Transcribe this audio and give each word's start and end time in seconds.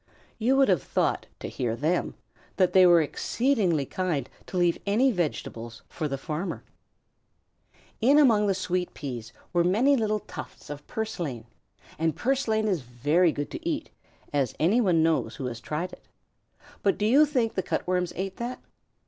You 0.39 0.55
would 0.57 0.67
have 0.67 0.81
thought, 0.81 1.27
to 1.41 1.47
hear 1.47 1.75
them, 1.75 2.15
that 2.55 2.73
they 2.73 2.87
were 2.87 3.03
exceedingly 3.03 3.85
kind 3.85 4.27
to 4.47 4.57
leave 4.57 4.79
any 4.87 5.11
vegetables 5.11 5.83
for 5.89 6.07
the 6.07 6.17
farmer. 6.17 6.63
In 8.01 8.17
among 8.17 8.47
the 8.47 8.55
sweet 8.55 8.95
peas 8.95 9.31
were 9.53 9.63
many 9.63 9.95
little 9.95 10.17
tufts 10.21 10.71
of 10.71 10.87
purslane, 10.87 11.45
and 11.99 12.15
purslane 12.15 12.67
is 12.67 12.81
very 12.81 13.31
good 13.31 13.51
to 13.51 13.63
eat, 13.69 13.91
as 14.33 14.55
anybody 14.59 14.97
knows 14.97 15.35
who 15.35 15.45
has 15.45 15.61
tried 15.61 15.93
it. 15.93 16.01
But 16.81 16.97
do 16.97 17.05
you 17.05 17.27
think 17.27 17.53
the 17.53 17.61
Cut 17.61 17.85
Worms 17.85 18.11
ate 18.15 18.37
that? 18.37 18.59